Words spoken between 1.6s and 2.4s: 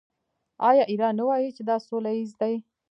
دا سوله ییز